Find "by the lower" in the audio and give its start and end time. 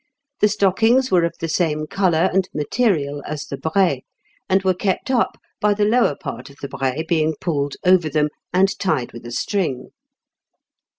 5.59-6.15